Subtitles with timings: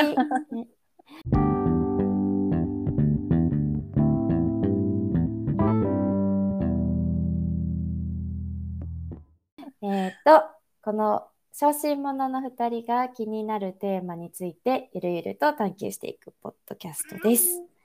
[9.82, 10.42] えっと
[10.82, 17.75] この小心者の2人が気になるテーマについてゆるゆると探求していくポッドキャストです。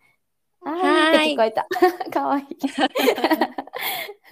[0.78, 1.68] はーいって聞こえた。
[2.12, 2.46] かわいい。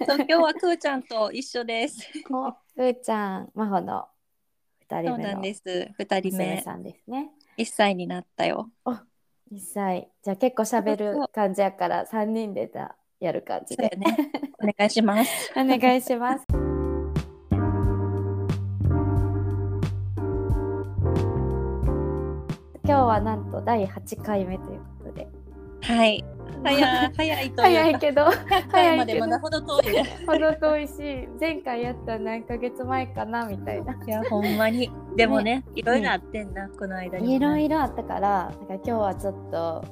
[0.06, 4.06] そう今日はくーちゃんと一緒ですお、ふーちゃん、まほの
[4.88, 7.30] 2人そうなん目のです二人目娘さんですね。
[7.56, 10.10] 一歳になったよ1歳。
[10.22, 13.88] じゃあ結構喋る感じやから3人でじゃあやる感じで。
[13.96, 14.32] ね
[14.62, 16.46] お願いします お願いします。
[22.84, 25.39] 今日はなんと第8回目ということで。
[25.82, 26.24] はい。
[26.62, 30.04] 早い 早いと早いけど、 100回までまだほど遠いね。
[30.26, 33.94] ほど遠いし、前回やった何ヶ月前かなみたいな。
[33.94, 34.90] いやほんまに。
[35.16, 39.84] でもねいろいろあってんな、この間にもいろろいろあったから、だから今日はちょっと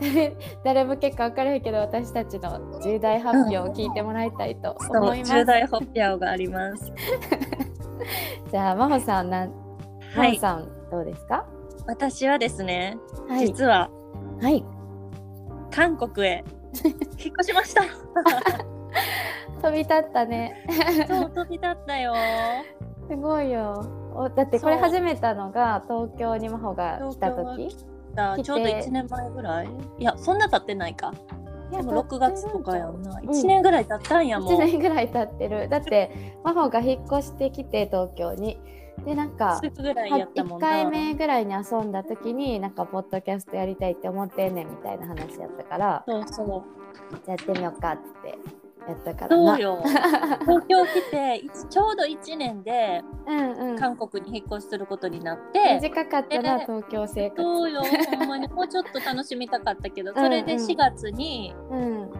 [0.00, 5.32] 誰誰も結構分からへんけど私たちの重大発表を聞いてもらいたいと思います。
[5.34, 6.92] 重大発表があります。
[8.50, 9.50] じゃあ真帆さんなん、
[10.14, 10.34] はい。
[10.34, 11.44] 真帆さんどうですか？
[11.86, 12.96] 私はですね、
[13.28, 13.46] はい。
[13.48, 13.90] 実は
[14.40, 14.64] はい。
[15.80, 16.44] 韓国へ。
[16.84, 16.94] 引っ
[17.40, 17.80] 越しました。
[19.62, 20.66] 飛び立ったね。
[21.08, 22.12] そう飛び立ったよ。
[23.08, 23.82] すごいよ。
[24.14, 27.68] おだってこれ始めたのが東京に真帆が来た時？
[28.42, 29.68] ちょうど1年前ぐらい？
[29.98, 31.14] いやそんな経ってないか。
[31.70, 33.18] でも6月とかやんな。
[33.18, 35.66] ん1年ぐらい経ったんやも1う年ぐらい経ってる。
[35.70, 36.10] だって
[36.44, 38.60] 真帆が引っ越してきて東京に。
[39.04, 47.16] でなんかすぐぐらいやったも1んな回目ぐらいに遊んだ時になんかポッドキャストやりたいって思ってんねんみたいな話やったからそうそう。
[47.24, 48.38] じゃあやってみようかって
[48.86, 49.36] やったから。
[49.36, 49.82] なそうよ。
[49.82, 53.78] 東京来ていちょうど1年でうんうん。
[53.78, 57.42] 韓国に引っ越しすることになって、短かったなで東京生活。
[57.42, 57.82] そうよ。
[58.18, 60.24] ほんまにもうちょっと楽しみたかったけど うんうん。
[60.24, 62.10] それで4月に、うん。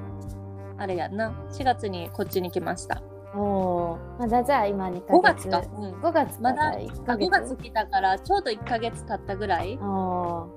[0.79, 3.03] あれやんな4月にこっちに来ました
[3.35, 9.79] おお、まだじゃあ今に五月か、うん、5月まだ5月来たからちょうど一か月経ったぐらい。
[9.81, 10.49] お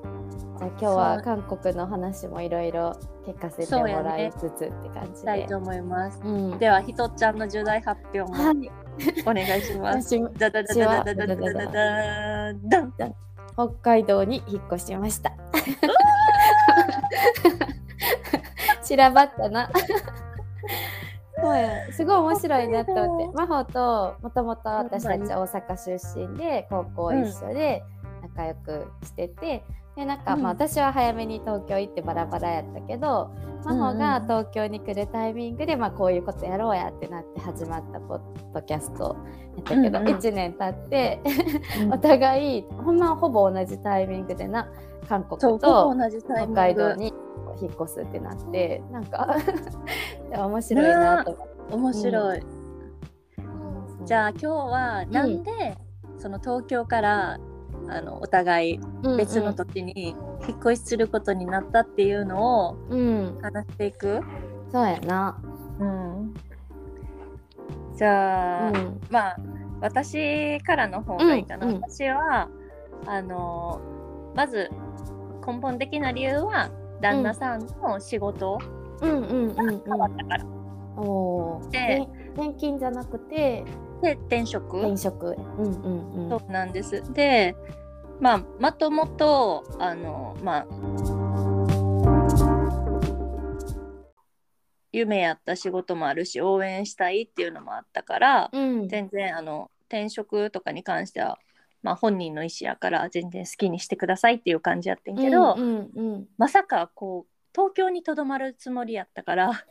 [0.58, 5.32] じゃあ今日は韓国の話もいろいろ聞かせてもらいつつって感じで。
[5.32, 8.30] ね、いと思います、うん、ではひとちゃんの重大発表も、
[9.26, 10.16] お願いします。
[13.54, 15.32] 北海道に引っ越しました。
[18.84, 19.70] 散らばったな。
[21.92, 23.38] すごい面白いなと思って。
[23.38, 27.84] 真帆ともともと私たち大阪出身で高校一緒で
[28.22, 29.64] 仲良くしてて、
[29.96, 30.42] でなんか、うん。
[30.42, 33.32] まあ私は早めに東京行ってバラバラやったけど
[33.64, 38.20] 真帆がうん東京に来るタイミングで、まあ、こういうことやろうやってなって始まったポッ
[38.54, 39.16] ドキャスト
[39.56, 40.16] やったけど、うんうん。
[40.16, 41.20] 1年経って
[41.92, 44.68] お互いほんまほぼ同じタイミングでな
[45.08, 47.14] 韓国と北海道に
[47.62, 49.36] 引っ越すってなってなんか
[50.32, 51.32] 面白いなと。
[51.32, 51.76] 思って。
[51.76, 52.44] 面白い。
[54.06, 55.52] じゃあ今日はなんで、
[56.18, 57.40] うその東京から
[57.88, 58.80] あのお互い
[59.18, 60.16] 別の土地に
[60.48, 64.22] 引っ越しすることになったっていうのをうん、うん、話していく？
[64.72, 65.38] そうやな。
[65.80, 66.34] うん、
[67.96, 69.02] じゃあ、うん。
[69.10, 69.38] まあ
[69.82, 71.82] 私からの方がいいかな、うんうん。
[71.82, 72.50] 私は
[73.06, 73.82] あの
[74.36, 74.70] まず
[75.46, 76.70] 根本的な理由は
[77.02, 78.58] 旦那さんの仕事
[79.02, 80.46] うんうんうんが変わったから、
[81.72, 83.66] で転勤じゃなくて
[84.02, 85.36] で転職転職。
[85.58, 86.30] うんうんうん。
[86.30, 87.56] そうなんですで
[88.20, 90.68] まあまともとあのまあ
[94.94, 98.88] 夢やった仕事もあるし応援したいっていうのもあったから、うん。
[98.88, 101.38] 全然あの転職とかに関しては、
[101.84, 106.28] まあ、本人の意思やから全然好きにしてくださいっていう感じやってんけど、うんうんうん。
[106.38, 109.66] まさかこう東京にとどまるつもりやったから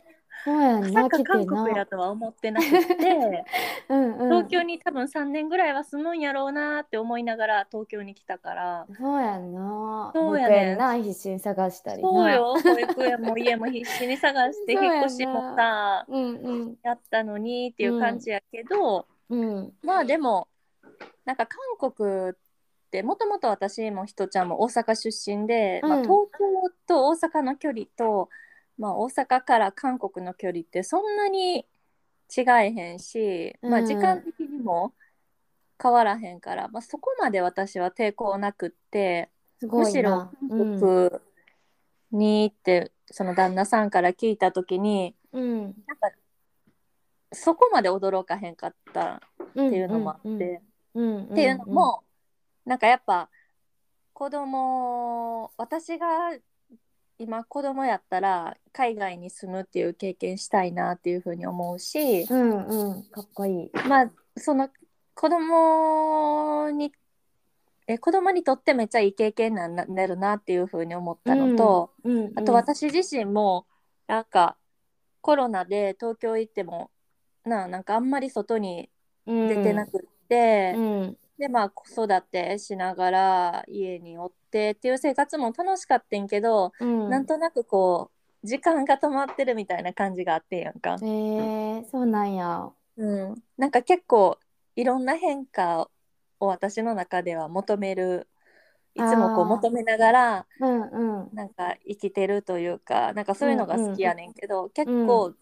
[0.45, 0.89] ま。
[0.91, 3.45] さか韓国やとは思ってなくて
[3.89, 4.29] うんうん。
[4.29, 8.87] 東京に多分3年ぐらいは住むんやろうなって思いながら東京に来たから。
[8.99, 10.11] そうやんな。
[10.13, 12.09] そうやねな必死に探したりな。
[12.09, 12.31] そう。
[12.31, 19.73] よ 保育園も家も必死に探して引っ越しもさうんうんやったのにっていう感じやけど、うん。
[19.81, 20.47] まあでも
[21.25, 22.33] なんか韓国っ
[22.91, 26.45] てもともと私もひとちゃんも大阪出身で、まあ、うん東京
[26.87, 28.29] と大阪の距離と、
[28.77, 31.65] まあ、大阪から韓国の距離ってそんなに
[32.35, 34.93] 違えへんし、まあ、うん時間的にも
[35.81, 39.29] 変わらへんから、まあ、そこまで私は抵抗なくって
[39.59, 40.29] すごむしろ。
[40.49, 41.09] 韓国
[42.11, 45.61] に行ってその旦那さんから聞いた時にうん。
[45.61, 46.11] なんか
[47.31, 49.19] そこまで驚かへんかったっ
[49.53, 50.61] ていうのもあって、うんうん
[50.93, 52.03] っていうのも、
[52.65, 53.29] なんかやっぱ
[54.13, 56.07] 子供私が
[57.19, 63.71] 今子供やったら海外に住むっていう経験したいなっていうふうに思うし、うんうんかっこいい。
[63.87, 64.69] まあその
[65.13, 66.91] 子供に
[67.87, 73.67] え子供にとってめっちゃいい経験なんななるなっていうふうに思ったのと、うんうん、あと私自身も
[74.07, 74.57] なんか
[75.21, 76.91] コロナで東京行っても
[77.45, 78.89] ななんかあんまり外に
[79.25, 80.07] 出てなくって、
[80.75, 88.11] うんでまあ子育てしながら家におってっていう生活も楽しかったんけど、うん、なんとなくこ
[88.43, 91.05] う時間が止まってるみたいな感じがあってんやんかへ。
[91.05, 92.69] えそうなんや。
[92.97, 94.37] うん、なんか結構
[94.75, 95.89] いろんな変化
[96.39, 98.27] を私の中では求める
[98.95, 100.81] いつもこう求めながらうん
[101.23, 101.29] うん。
[101.33, 105.33] なんか生きてるというかなんかそういうのが好きやねんけど、結うん構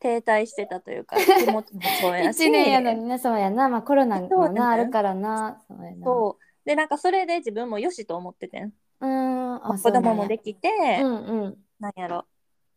[0.00, 3.68] 停滞してたというか 気持ちもそうやし一年やのにね、そうやな。
[3.68, 5.62] まあコロナもな、あるからな。
[5.68, 6.04] そうやな。
[6.04, 8.72] そうでなんかそれで自分もよしと思っててんう。
[9.00, 9.54] うん。
[9.66, 11.64] あ子供もでききて、うんうん。
[11.78, 12.26] なんやろ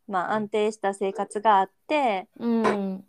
[0.06, 2.96] まあ安定した生活があってうん。
[2.98, 3.02] っ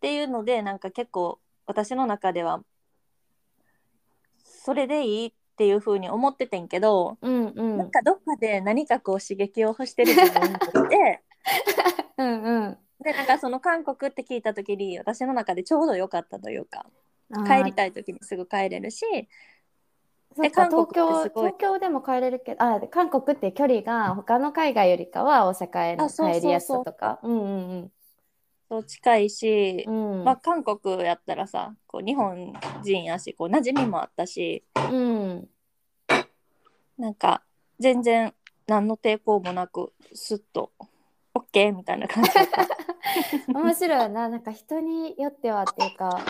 [0.00, 2.64] ていうのでなんか結構私の中では
[4.44, 7.78] それでいいっていう風に思っててんけど、うんうん。
[7.78, 11.22] なんかどっかで何かこう刺激を欲してる自分がいて
[12.16, 12.78] うん うん。
[13.02, 16.86] でなんかその韓国って聞いた時に私の中でちょうど良かったというか
[17.46, 19.04] 帰りたい時にすぐ帰れるし
[20.34, 27.20] そっか韓国東京でも帰れるけどあ韓国って距離が他の海外よりかは大阪への帰りやすさとか。
[28.68, 30.20] そう近いし、うん。
[30.20, 35.48] うんまあ、韓国やったらさこう日本人やしこう馴染みもあったしうん。
[36.96, 37.42] なんか
[37.78, 38.32] 全然
[38.66, 40.70] 何の抵抗もなくスッと
[41.34, 42.30] OK みたいな感じ。
[43.52, 44.28] 面白いな。
[44.28, 46.20] なんか人によってはっていうか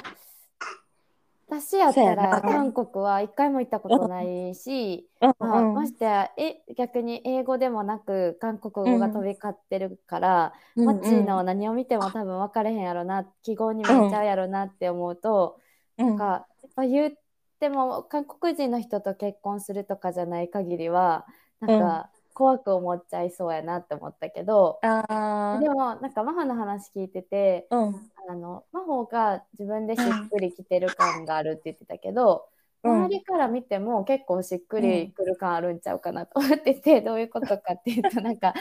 [1.52, 5.34] 私やったら韓国は一回も行ったことないし、うん。
[5.38, 5.74] まあ、うん。
[5.74, 15.60] ましてやえ逆に英語でもなく韓国語が飛び交ってるから、マッチーの何を見ても多分分かれへんやろな記号に見えちゃうやろなって思うと、
[15.98, 16.06] うん。
[16.06, 17.12] なんかやっぱ言っ
[17.60, 21.26] ても韓国人の人と結婚するとかじゃない限りは
[21.60, 28.10] なんか怖く思っちゃいそうやなって思ったけど、あでもなんかマハの話聞いててーうん。
[28.28, 32.46] あのマホが自分でしっくりきてる感があるって言ってたけど、
[32.84, 33.04] うん。
[33.04, 38.54] 周りから見ても結構しっくりくる感あるんちゃうかなと思ってて、どういうことかっていうとなんか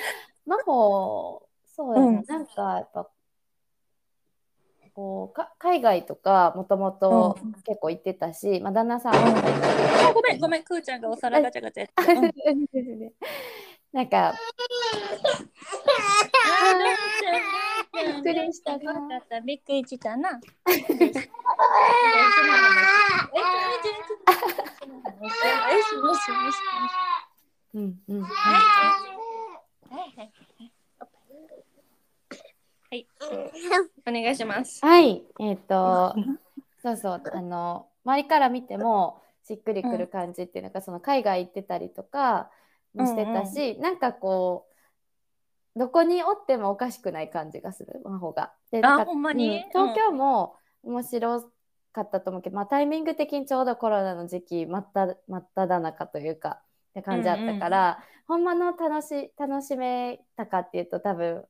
[0.46, 1.44] マホ
[1.76, 2.24] そうやな、うん。
[2.28, 3.08] なんかやっぱ
[4.94, 9.22] こうか海外とかもともとうん結構行ってたし、まあ、旦那さんうん。
[9.32, 12.22] も、あごめんごめんくーちゃんがお皿ガチャガチャやってる。
[12.22, 13.12] うん
[13.92, 14.34] なんか
[17.94, 20.18] びっくりしたなびっくりした。
[20.18, 20.40] な。
[27.74, 28.28] うんうんは
[29.08, 29.11] い、
[34.08, 34.86] お願いします。
[34.86, 35.24] はい。
[35.40, 36.14] えっ、と
[36.84, 37.22] そうそう。
[37.34, 42.52] あの周りから見てもしっくりくる感じっていうのが、その海外行ってたりとか
[42.94, 44.68] もしてたし、なんかこ
[45.76, 48.54] うどこにおってもおかしくない感じがする真帆が。
[48.72, 49.64] でなんかほんまに？
[49.64, 49.70] うん。
[49.70, 51.42] 東京も面白
[51.94, 61.46] かったと思うけど、まあ、タイミング的にちょうどコロナの時期真った真っただ中というかって感じだったから、ほんまの楽し楽しめたかっていうと多分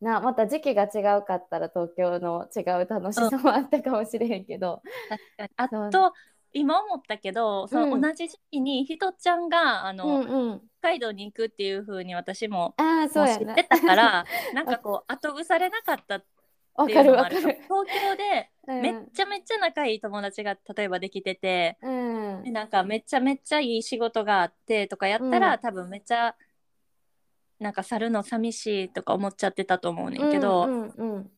[0.00, 4.82] なまた時期が違うかったら東京の違う楽しさもあったかもしれへんけど、
[5.56, 6.12] あと
[6.56, 8.00] 今思ったけど、そのうん。
[8.00, 13.54] 同じ時期にひとちゃんがあの、うんうん、北海道に行くっていう風に私もああそうやな。
[13.54, 14.24] 知ってたから、
[14.54, 16.24] なんかこう後腐れなかったっ
[16.86, 17.36] ていうのもある。
[17.36, 18.80] 東京でうん。
[18.80, 22.42] めっちゃめっちゃ仲いい友達が例えばできてて、うん。
[22.44, 25.58] でなんかめっちゃめっちゃいい仕事があってとかやったら、うん。
[25.60, 26.34] 多分めっちゃ
[27.58, 31.30] なんか去るの寂しいとか思っちゃってたと思うねんけど、うんうんうん。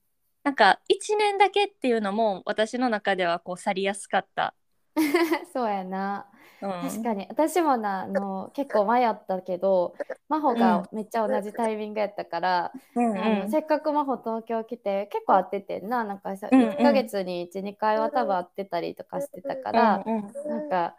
[0.42, 4.54] なんか1年だけっていうのも私の中ではこう去りやすかった。
[5.52, 6.26] そうやな。
[6.60, 7.26] うん、確かに。
[7.28, 9.94] 私もなあの結構迷ったけど
[10.28, 13.18] 真帆がめっちゃ同じタイミングやったから、うんうん。
[13.18, 16.02] あのせっかく真帆東京来て結構会っててんな。
[16.02, 16.68] なんかさ、うんうん。
[16.70, 20.32] 1ヶ月に12回は多分会ってたりとかしてたから、うんうん。
[20.48, 20.96] なんか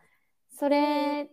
[0.51, 1.29] それ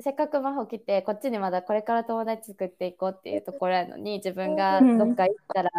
[0.00, 5.70] せっかく真帆来てこっちにまだこれから友達作っていこうっていうところやのに自分がどっか行ったら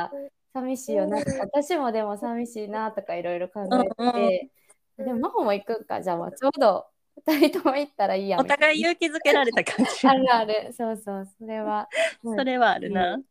[0.53, 4.49] 寂しいよな、私もでも寂しいなとかいろいろ考えて
[4.97, 6.01] て、でも真帆も行くんか。
[6.01, 6.87] じゃあもうちょうど
[7.27, 10.05] 2人とも行ったらいいやおみたい互い勇気づけられた感じ。
[10.05, 10.73] なあるある。
[10.73, 11.27] そうそう。
[11.39, 11.87] それは
[12.23, 13.21] それはあるな、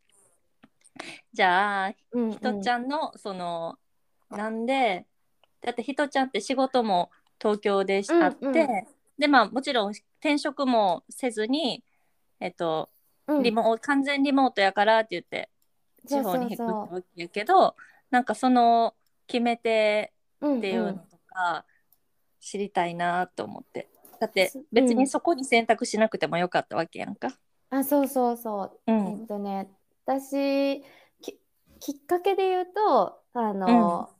[1.32, 3.78] じゃあうんひとちゃんのその
[4.30, 5.06] なんで
[5.60, 7.10] だってひとちゃんって仕事も
[7.40, 8.66] 東京でしうんあって、うん
[9.18, 11.82] でまあもちろん転職もせずに
[12.40, 12.90] えっと
[13.26, 13.42] うん。
[13.42, 15.50] リモ完全リモートやからって言って
[16.06, 17.76] 地方に引っ越したわけやけど
[18.10, 18.94] なんかその
[19.26, 21.64] 決め手うんっていうのとか
[22.40, 23.88] 知りたいなと思って。
[24.20, 24.64] だってうん。
[24.72, 27.36] 別にそこに選択しなくてもよかったわけやんか。
[27.70, 28.72] あそうそうそう。
[28.86, 29.68] うえんっとね
[30.06, 30.80] 私
[31.20, 31.38] き
[31.80, 34.10] きっかけで言うとあの、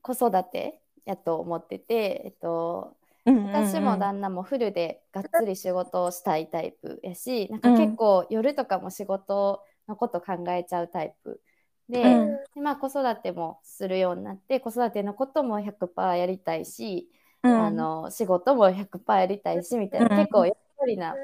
[0.00, 11.40] 子育てやと思ってて、えっと、私も旦那もフルでがっつり仕事をしたいタイプやしなんか結構夜とかも仕事のこと考えちゃうタイプ
[11.88, 12.36] で,、うん。
[12.54, 17.08] でまあ、子育てもするようになって子育てのことも100%やりたいし、
[17.42, 17.66] うん。
[17.66, 20.16] あの仕事も100%やりたいしみたいな、うん。
[20.16, 21.14] 結構やっぱりな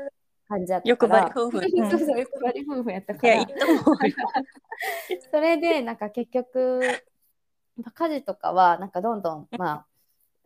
[0.49, 1.23] 感じやった欲から。
[1.23, 1.59] 張り夫婦。
[1.59, 3.47] う んそうそう欲張り夫婦やったかいや、ら。
[5.31, 6.81] それでなんか結局
[7.77, 9.87] まあ家事とかはなんかどんどんまあ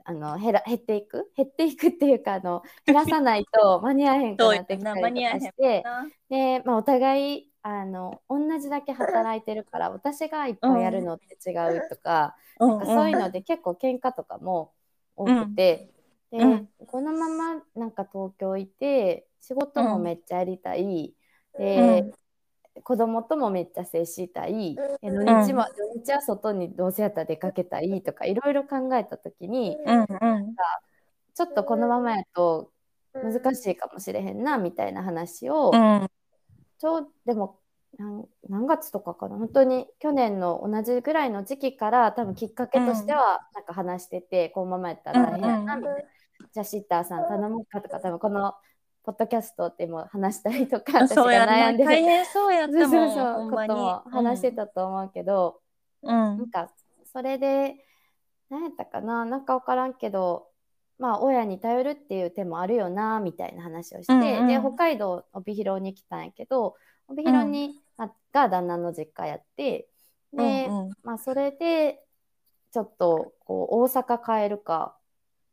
[0.04, 1.30] あの減ら減っていく？
[1.36, 5.84] 減っていくっていうかあの減らさないと間に合えへんくなってきたりとかして。
[6.28, 14.72] で、まあ、お互いあの同じだけ働いてるから私がいっぱいやるのって違うとか,、なんかそういうので結構喧嘩とかも
[15.14, 15.90] 多くて、
[16.30, 16.68] で、うん。
[16.86, 21.14] このままなんか東京いて仕事もめっちゃやりたい、
[21.56, 22.12] で、
[22.82, 30.06] 子供ともめっちゃ接したい、え土日も、土日は外にどうせやったら出かけたいとかいろいろ考えた時に、うんうん。
[31.34, 32.70] ちょっとこのままやと
[33.14, 36.08] 難しいかもしれへんなみたいな話を、うん。
[36.78, 37.58] ちょうでも
[37.98, 39.36] 何何月とかかな。
[39.36, 46.00] 本当に去年の同じぐらいの時期から多分きっかけとしてはなんか話してて、このままやったら大変やなみたいな、
[46.52, 48.54] じゃあシッターさん頼むかとか多分この
[49.04, 51.90] ポッドキャストっても話したりとか私が悩んでる。
[51.90, 52.88] 大変そうやったもん。
[52.88, 55.60] そうことも話してたと思うけど、
[56.02, 56.10] うん。
[56.10, 56.70] なんか
[57.12, 57.84] それで
[58.48, 59.24] 何やったかな。
[59.24, 60.48] なんか分からんけど
[60.98, 64.46] まあ親に頼るっていう手もあるよなみたいな話をして、うんうん。
[64.46, 66.76] で北海道帯広に来たんやけど
[67.08, 69.88] 帯広に、まあが旦那の実家やって
[70.32, 70.90] で、うんうん。
[71.02, 72.04] まあそれで
[72.72, 74.96] ちょっとこう大阪帰るか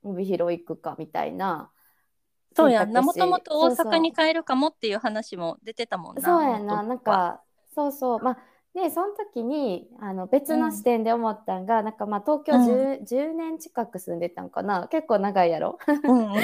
[0.04, 1.72] 帯広行くかみたいな
[2.56, 2.94] そうやん。
[2.94, 6.22] なもともと大阪に帰るかもっていう話も出てたもんな。
[6.22, 8.38] そうやな、なんか、そうそう、まあ、
[8.74, 15.78] で、その時に、あの、別の視点で思ったんが、なんか、まあ、東京 10,、10年近く住んでたんかな、結構長いやろ。
[15.88, 16.44] うんうん。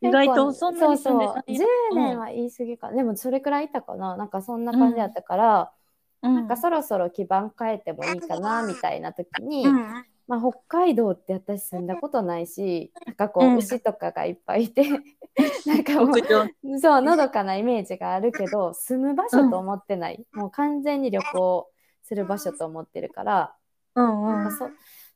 [0.00, 1.42] 意外とそんなに住んでたんや。
[1.46, 5.72] そうそう、10年は言い過ぎか、でもそれくらいいたかな、なんかそんな感じだったから、
[6.22, 6.34] うん。
[6.34, 13.58] なんかそろそろ基盤変えてもいいかな、みたいな時に、うんまあ、北海道って私住んだことないし、なんかこう、うん。
[13.58, 14.84] 牛とかがいっぱいいて、
[15.66, 20.26] なんかもうそう、のどかなイメージがあるけど、住む場所と思ってない。
[20.32, 21.70] もう完全に旅行
[22.02, 23.56] する場所と思ってるから、
[23.94, 24.34] うんうん。
[24.36, 24.68] なんかそ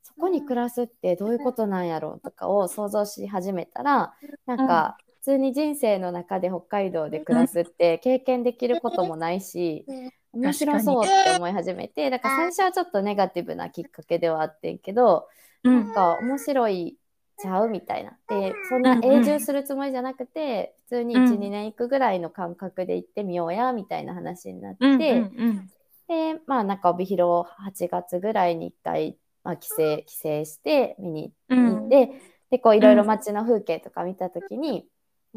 [0.02, 4.14] そこに暮らすってどういうことなんやろうとかを想像し始めたら、
[4.46, 9.88] なんか普通に人生の中で北海道で暮らすって経験できることもないし、
[10.32, 15.28] 面白そうって思い始めて、だから最初はちょっとネガティブなきっかけではあってんけど、
[15.64, 16.98] うなんんか面白い
[17.38, 18.18] ちゃうみたいな。
[18.28, 21.40] で、そんな永住するつもりじゃなくて、普通に1、うん。
[21.40, 25.70] 2年行くぐらいの感覚で行ってみようや、みたいな話になって、うんうんうん。
[26.08, 32.20] で、まあなんか帯広8月ぐらいに1回、まあ、帰省、帰省して見に行って、
[32.50, 34.88] で、こういろいろ街の風景とか見たときに、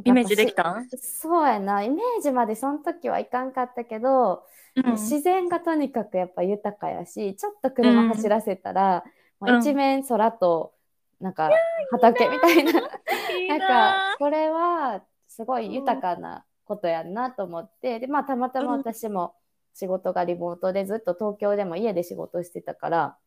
[0.03, 4.43] イメージできたそうやな、イメージまでその時はいかんかったけど、
[4.75, 4.91] うん。
[4.93, 9.03] 自然がとにかくやっぱ豊かやしちょっと車走らせたら、
[9.41, 10.73] んもう一面空と
[11.19, 11.49] なんか
[11.91, 19.33] 畑みたいな、なんなかこれはすごい豊かなことやんなと思ってでまあたまたま私も
[19.73, 23.17] 仕事がリモートでずっと東京でも家で仕事してたから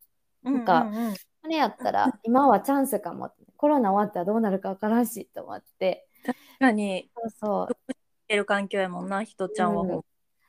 [0.43, 0.87] なんか
[1.43, 7.09] あれやったら今はチャンスかもコロナ終わったらどうなるかわからんしと思って確かに。
[7.15, 7.93] そうそう。
[8.27, 9.83] いる環境やもんなひとちゃんは。
[9.83, 10.03] ほん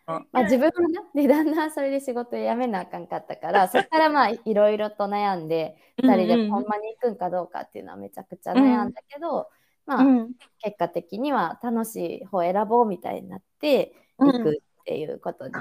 [0.07, 0.27] ま。
[0.33, 9.49] あ、自分もな、で、だんだんそれで仕事辞めなあかんかったから、 そこからまあ、いろいろと悩んで、2人でほんまに行くんかどうかっていうのはめちゃくちゃ悩んだけど、
[9.85, 10.35] まあ、うん。
[10.59, 15.55] 結果的には楽しい方選ぼうみたいになって、行くっていうことに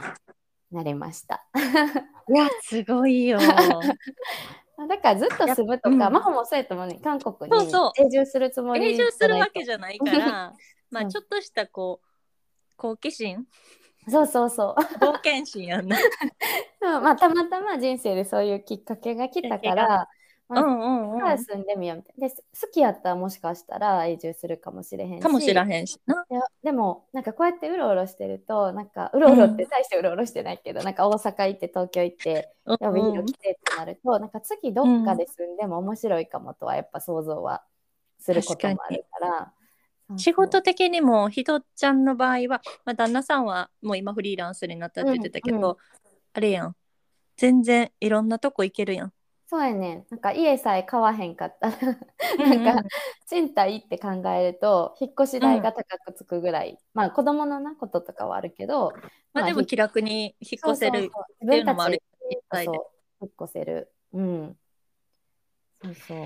[0.72, 1.46] なりました。
[2.28, 3.38] いやすごいよ
[4.78, 6.14] だからずっと住むとか、うん。
[6.14, 10.54] マホもそうやと思うね、韓国に永住するつもり永住するわけじゃないから
[10.92, 12.08] まうんあちょっとしたこう
[12.78, 13.46] 好奇心？
[14.08, 14.82] そうそうそう。
[15.04, 15.98] 冒険心やんな。
[16.82, 20.08] うんまあ、たまたま人生でそういうきっかけが来たから、
[20.48, 22.28] まあうんうんうん住んでみようみたいな。
[22.28, 25.24] で、好きやったらもしかしたら移住するかもしれへんし。
[25.24, 26.24] かもしらへんしな。
[26.64, 37.64] でもなんかこうやってうろうろしてるとなんかうろうろって大してうろうろしてないけど、なんか大阪行って東京行ってうん予備費来てってなると、なんか次どっかで住んでも面白いかもとはやっぱ想像は
[38.20, 39.52] することもあるから。
[40.18, 45.78] 仕事的にもひとちゃんの場合は、まあ、旦那さんはもう今フリーランスになったって言ってたけど、うんう
[46.34, 46.76] あれやん
[47.38, 49.14] 全然いろんなとこ行けるやん。
[49.48, 50.06] そうやねん。
[50.10, 51.78] なんか家さえ買わへんかったら
[52.40, 52.90] うんなんか
[53.28, 58.94] 賃貸って考えると引っ越し代が高くつくぐらい、まあ子供のなこととかはあるけど、
[59.34, 61.12] まあでも気楽に引っ越せる
[61.44, 63.92] っていうのもある引っ越せる。
[64.14, 64.58] うん。
[65.84, 66.18] そうそう。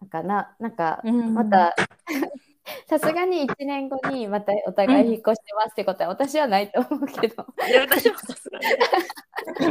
[0.00, 1.34] なんかななんかうん。
[1.34, 1.74] また
[2.86, 8.66] さすがに1年後にまたお互い引っ越してますってことは私はないと思うけど、いや私もさすがに。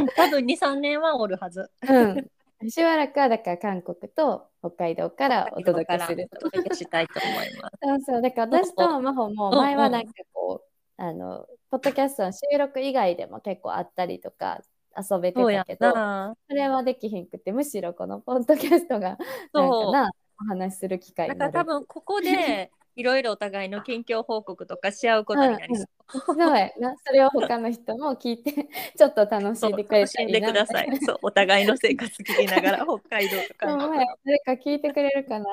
[0.16, 1.70] 多分23年はおるはず。
[1.88, 2.30] うん、
[2.66, 7.78] しばらくはだから韓国と北海道からお届けするお届けしたいと思います。
[7.80, 14.60] そうそう、だから私と真帆も前はなんかこう、あの、ポッドキャストの収録以外でも結構あったりとか
[14.96, 16.34] 遊べてたけど、な。
[16.48, 19.18] それはできひんくて、むしろこのポッドキャストがなん
[19.54, 20.10] そうかな、
[20.42, 21.36] お話しする機会だ。
[21.36, 25.86] から多分ここでいろいろお互いの近況報告とかし合うことになりそう。
[26.10, 28.52] そうやな、それを他の人も聞いて、
[28.98, 30.96] ちょっと楽しそんでくれう楽しんでください。
[30.98, 33.66] そうお互いの生活聞きながら 北海道とか
[34.24, 35.46] 誰か聞いてくれるかな？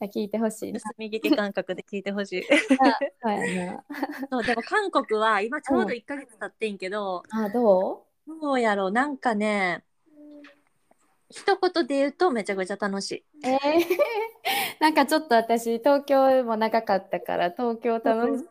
[0.12, 0.80] 聞いてほしいな。
[0.80, 2.46] 盗み聞き感覚で聞いてほしい。
[3.22, 3.84] そうやな。
[4.30, 8.90] そうでも韓国は今ちょうど1ヶ月経ってんけど、あ、どどうやろう？
[8.90, 9.82] なんかね
[11.30, 13.16] 一言で言うとめちゃくちゃ楽しい。
[13.18, 13.60] うえー、
[14.80, 18.44] なんかちょっと私、東京も長かったから、東京楽し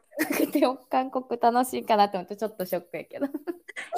[0.46, 3.26] くて、韓国楽しいかなと思って、ちょっとショックやけど。
[3.26, 3.30] い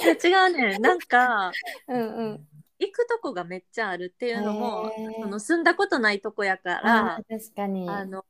[0.05, 0.13] や
[0.47, 1.51] 違うね なんか
[1.87, 2.47] うんうん。
[2.79, 7.89] 行くとこがめっちゃあるっていうのも、へーその住んだことないとこやかあらー確かに。
[7.89, 8.23] あの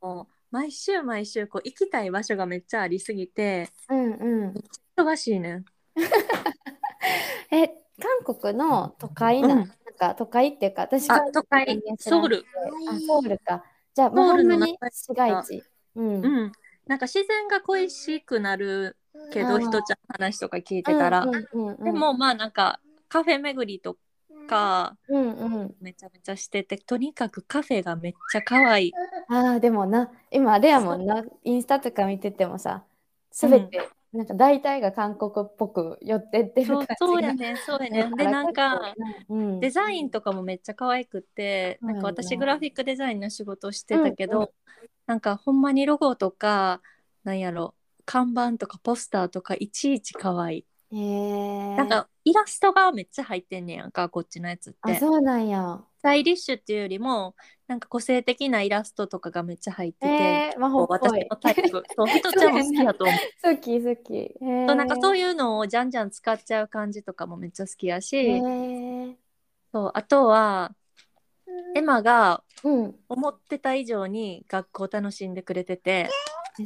[0.50, 4.54] 毎週毎週こう行きたい場所がめっちゃありすぎてうんうん。
[4.96, 5.64] 忙しいねん。
[7.54, 7.68] え、
[8.00, 12.44] 韓国の都会な、うんか都会っていうか、私あが都会ソウル。
[12.88, 13.62] あ、ソウルか。
[13.94, 14.76] じゃあ、ソウルの市
[15.14, 15.62] 街地。
[15.94, 16.24] うん。
[16.24, 16.52] うん、
[16.86, 18.96] なんか自然が恋しくなる
[19.32, 23.96] けどひとちゃんの話とか聞いてたら、でもまあなんかカフェ巡りと
[24.48, 25.74] かうんうん。
[25.80, 28.92] めちゃめちゃしててとにかくカフェがめっちゃ可愛い
[29.28, 32.84] ああ、でもな、今あれやもんな、インスタとか見ててもさ、
[33.30, 38.14] すべて、なんか大体が韓国っぽく寄ってってるそう感じがそうやねんそうやねん。
[38.16, 38.94] でなんか、
[39.28, 41.88] うん、デザインとかもめっちゃ可愛くって、うん。
[41.92, 44.48] なんか私グラフィックデザインの仕事をしてたけど、うんうん。
[45.06, 46.80] なんかほんまにロゴとか
[47.24, 54.78] なんやろ看板とかポスターとかいちいち可愛い、へえなんかイラストがめっちゃ入ってんねやんかこっちのやつって。
[54.82, 55.80] あ、そうなんや。
[56.00, 57.34] スタイリッシュっていうよりも
[57.68, 60.86] なんか個性的なイラストとかがめっちゃ入ってて、えー、魔法っ。
[60.88, 64.14] 私のタイプ そうひとちゃんも好きやと思う好き好き。
[64.16, 69.16] へえそうなんかそういいうのをじゃんじゃん使っちゃう感じとかもめっちゃ好きやし、へえ
[69.74, 70.74] そうあとは
[71.74, 72.94] エマがうん。
[73.10, 76.08] 思ってた以上に学校楽しんでくれてて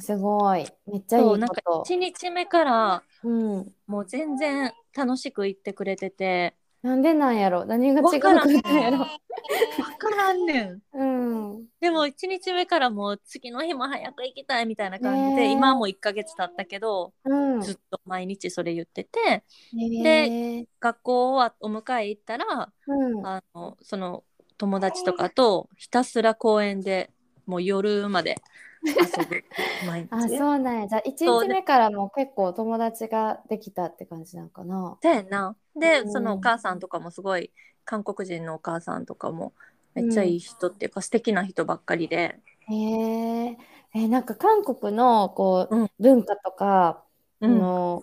[0.01, 0.65] すごい。
[0.87, 1.85] めっちゃいいこそうなんかと。
[1.89, 3.75] 1日目からうん。
[3.89, 7.65] もう全然楽しく行ってくれててなんでなんやろ？
[7.65, 11.67] 何が違うわからんかったんやろ分からんねんうん。
[11.81, 17.61] でも1日目からもう次の日も早く行きたいみたいな感じで、今はもう1ヶ月経ったけどうん。
[17.63, 19.43] ずっと毎日それ言ってて
[19.77, 23.27] へえ学校はお迎え行ったらうん。
[23.27, 24.25] あのその
[24.59, 27.11] 友達とかとひたすら公園で
[27.47, 28.37] もう夜まで
[28.85, 29.43] 遊ぶ
[29.87, 30.39] 毎あ、日。
[30.39, 30.89] そうなんや。
[30.89, 34.97] じゃあ、1そう日目からも結構友達ができたって感じなんかな。
[35.01, 35.57] だよな。
[35.79, 37.53] で、うんそのお母さんとかもすごい
[37.85, 39.55] 韓国人のお母さんとかも
[39.95, 42.41] めっちゃいい人っていうか、素敵な人ばっかりで。
[42.69, 42.75] へ
[43.53, 43.59] え。
[43.95, 47.07] え、なんか韓国のこう、うん文化とか、
[47.41, 48.03] あうんの、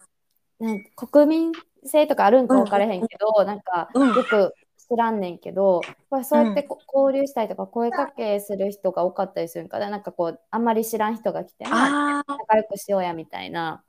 [0.59, 1.51] なん国民
[1.85, 9.89] 性とかあるんか分からへんけど、なんかうんよく知らんねんけど、これそうやってこ交流したりとか声かけする人が多かったりするんかな。
[9.89, 13.83] なんかこう、あんまり知らん人が来て、あ、仲良くしようやみたいな。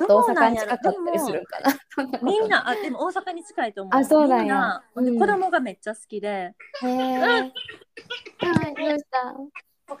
[0.00, 1.72] ちょっと大阪に近かったりするんかな。
[2.22, 4.00] みんな、あ、でも大阪に近いと思う。
[4.00, 6.54] あそうなんうんで子供がめっちゃ好きで。
[6.82, 7.18] へえ。
[7.18, 7.52] はい、
[8.74, 9.34] どうした？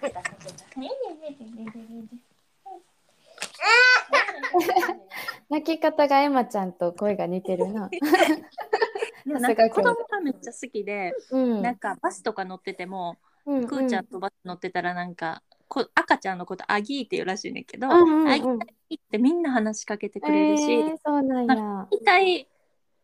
[5.50, 7.88] 泣き方がエマちゃんと声が似てるな。
[9.26, 11.62] なんか子供がめっちゃ好きで、うん。
[11.62, 15.42] なんかバスとか乗ってても、うんくーちゃんとバス乗ってたらなんか、
[15.74, 18.62] こ赤ちゃんのことアギーっていうらしいねんけど、うんうんうんアギーっ
[19.10, 21.88] てみんな話しかけてくれるし、えーそうなんや。
[21.90, 22.48] 大体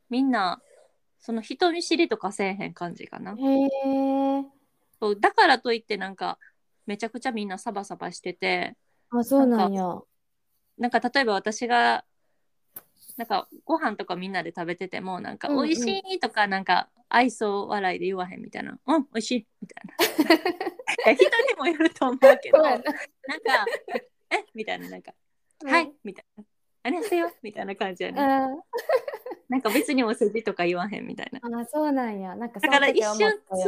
[0.09, 0.63] みんな
[1.19, 3.35] その人見知りとかせえへん感じかな。
[3.35, 4.45] へえ。
[5.01, 6.39] そうだからといってなんか
[6.87, 8.77] めちゃくちゃみんなサバサバしてて
[9.11, 9.99] あ、そうなんや。
[10.79, 12.05] なんか例えば私が
[13.17, 20.35] なんかご飯とかみんなで食べててもなんか美味しいとかなんか愛想笑いで言わへんみたいな「うん美味しい」みたいな。
[21.07, 22.91] いや人にもよると思うけどなんか
[23.29, 23.67] やな
[24.31, 25.13] 「えみたいななんか
[25.65, 26.45] 「はい」みたいな
[26.85, 28.23] 「ありがとう」みたいな感じやね。
[28.23, 28.49] あ
[29.49, 31.41] なんか別にお世辞とか言わへんみたいな。
[31.61, 32.37] あ、そうなんや。
[32.37, 33.19] なんかだから一瞬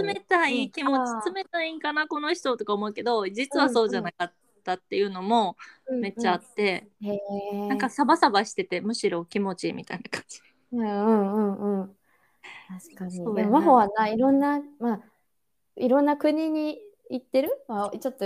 [0.04, 5.56] 冷たい気持うん冷たいんかなこの人とか思うけど実はそうじゃなかったっていうのも
[5.88, 7.68] うめっちゃあって、うんうん。
[7.68, 10.40] なんかサバサバしててむしろ気持ちいいみたいな感じ。
[10.72, 11.96] うんうんうんうん。
[12.68, 13.16] 確かに。
[13.16, 15.00] そうやなでも真帆はないろんな、まあ、
[15.76, 16.78] いろんな国に
[17.10, 18.24] 行ってる、まあ、ちょっと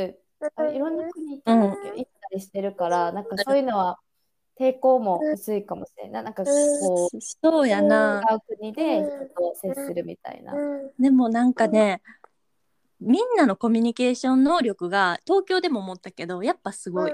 [0.57, 3.99] あいろんな国行ってるんだけど、行ったりしてるから、なんかそういうのは
[4.59, 6.25] 抵抗も薄いかもしれない。
[6.25, 8.23] なんかこう、そうやな。
[8.31, 10.55] 違う国で人と接するみたいな。
[10.99, 12.01] でもなんかね
[13.01, 17.13] みんなのコミュニケーション能力が東京でも思ったけどやっぱすごい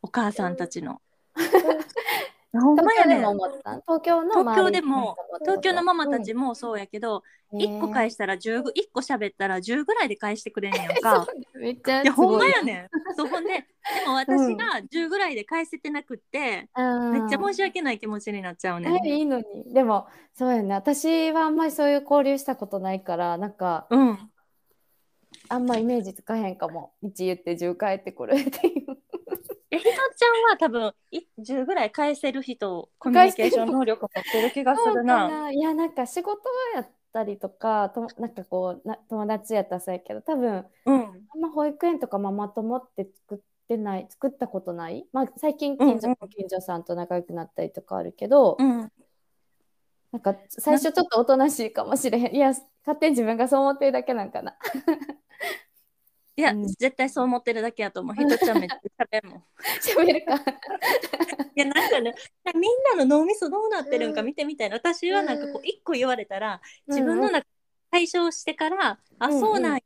[0.00, 1.00] お母さんたちの。
[2.60, 7.22] ほんまやでも思った東京の東京でも東京のママたちももそうやけど、
[7.58, 11.26] 一個返したら10ぐ1個喋ったら10ぐらいで返してくれんねやんか。
[11.54, 12.72] めっちゃいやほんまやね。
[12.72, 12.88] ねん。
[13.16, 16.68] そうほんででも私が10ぐらいで返せてなくって、
[17.10, 19.06] めっちゃ申し訳ない気持ちになっちゃうねん。
[19.06, 24.18] えいいのにでもそうやね私はあんまりそういう交流したことないからなんかうん。
[25.48, 28.96] あんまイメージつかへんかも1言って10返ってくるっていう
[29.72, 29.98] えひとちゃん
[30.50, 35.28] は多分い10ぐらい返せる人コミュニケーション能力持ってる気がするな。
[35.28, 36.42] ないやなんか仕事
[36.74, 41.00] やったりとかとなんかこうな友達やったらそうやけど多分うん。
[41.34, 48.92] あんま保育園とかママ友って作ってない作ったことない、まあ、最近近所,、うん近所さんと仲良くなったりとかあるけど、うん。
[50.12, 52.48] なんか最初ちょっとおとなしいかもしれへんいや
[52.84, 54.54] 勝手に自分がそう思ってるだけなんかな。
[56.36, 56.66] いや、うん。
[56.66, 58.14] 絶対そう思ってるだけやと思う。
[58.16, 59.44] ひとちゃんめっちゃ喋るもん。
[59.80, 60.34] 喋るか。
[61.54, 62.14] いやなんかね
[62.54, 62.62] みん
[62.96, 64.76] なの脳みそどうなってるんか見てみたいな。
[64.76, 67.46] 私はなんかこう一個言われたら自分の中で
[67.90, 69.40] 解消してから、あうんうん。
[69.40, 69.82] そうなんやっ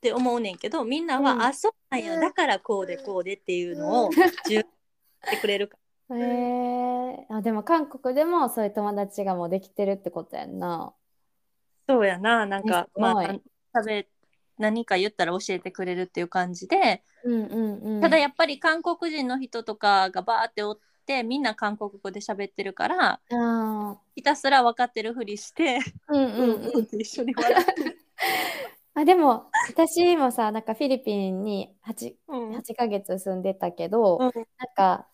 [0.00, 1.42] て思うねんけどみんなは、うん。
[1.42, 4.66] あそうなんやだからこうでこうでっていうのを自由にっ
[5.30, 5.78] てくれるか。
[6.14, 10.94] へえあでも韓国でもそういう友達がもうできてるってことやんな。
[11.88, 13.22] そうやななんかまあ
[13.74, 14.08] 食べ
[14.58, 18.00] 何か言ったら教えてくれるっていう感じで、うんうんうん。
[18.00, 26.82] ただやっぱり韓国人の人とかがバーっておってみんな韓国語で喋ってるからあひたすら分かってるふりして、ーうんうんうん。
[26.82, 27.98] って一緒に笑ってる。
[28.94, 34.34] あでも私もさなんかフィリピンに 8, うん8ヶ月住んでたけど、うんなん
[34.74, 35.06] か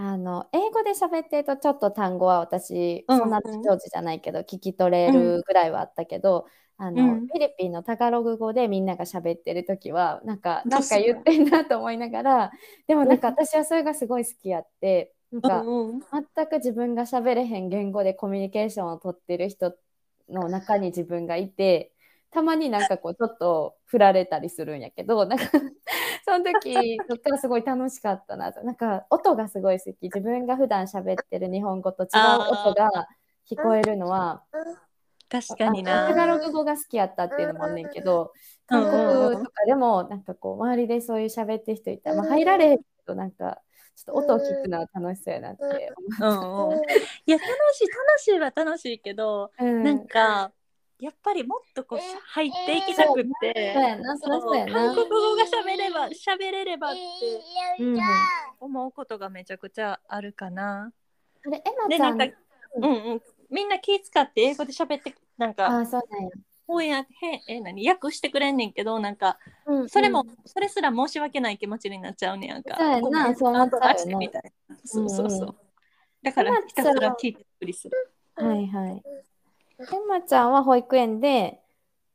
[0.00, 6.46] あの英語で喋ってるとちょっと単語は私、うんそんな上手じゃないけど聞き取れるぐらいはあったけど、
[6.78, 7.26] あのうん。
[7.26, 12.52] フィリピンのタガログ語でみんなが喋ってる時はなんかどうんか言ってんなと思いながら
[12.86, 15.64] でもなんか私はそれがすごい好きやってなんか
[16.34, 19.74] 全く自分が喋れへん言語でコミュニケーションを取ってる人
[20.30, 21.92] の中に自分がいて
[22.30, 25.46] たまになんかこうちょっと振られたりするんやけどなんか
[26.24, 28.62] その時とかすごい楽しかったなと。
[28.62, 29.96] なんか音がすごい好き。
[30.02, 32.08] 自分が普段喋ってる日本語と違う
[32.52, 33.08] 音が
[33.50, 34.42] 聞こえるのは
[35.28, 36.38] 確かにあタガな。
[36.38, 38.32] ログ語が好きやったっていうのもあんねんけど
[38.70, 43.62] うん韓国とかでもなんかこう周りでそういう喋ってる人いたら、まあ、入られへんけどなんか
[43.96, 49.74] ちょっと音を聞くのは楽しそうやなってうんうん、いや楽しい楽しいは楽しいけど、思う。
[49.74, 50.52] うんなんか
[51.00, 54.94] やっぱりもっとこう入っていきたくって、そうやな、そりゃそうやな韓。
[54.96, 56.94] 国語が喋れば喋れればっ
[57.76, 58.04] てうん、あ
[58.60, 60.92] 思うことがめちゃくちゃあるかな。
[61.44, 62.18] れ、エマちゃん。
[62.18, 62.36] でなんか、
[62.76, 66.30] うんうん、みんな気使って英語で喋ってなんかあ、そうなんや。
[66.66, 72.76] 翻訳へえ何訳してくれんねんけどなんかうんそれも、うんそれすら申し訳ない気持ちになっちゃうねやんか。
[72.76, 74.76] そうやなそう思っちゃうよな後出してみたいな。
[74.84, 75.38] そうそうそう。
[75.40, 75.56] うんうん
[76.20, 78.12] だからまあひたすら聞いてふりする。
[78.34, 79.02] はいはい。
[79.78, 81.60] エマちゃんは保育園で、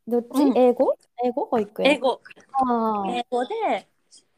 [0.05, 0.93] どっち、うん英語？
[1.23, 1.45] 英語？
[1.45, 1.91] 保育園？
[1.93, 2.19] 英語
[2.51, 3.87] あー英語で、